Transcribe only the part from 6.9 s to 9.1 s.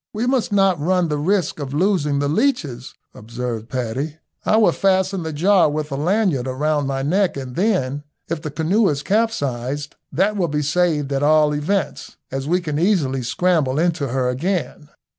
neck, and then, if the canoe is